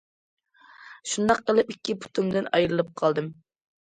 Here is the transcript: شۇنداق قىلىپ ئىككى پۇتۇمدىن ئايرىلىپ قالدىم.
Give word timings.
شۇنداق 1.09 1.43
قىلىپ 1.51 1.69
ئىككى 1.75 1.95
پۇتۇمدىن 2.05 2.49
ئايرىلىپ 2.55 2.89
قالدىم. 3.03 3.29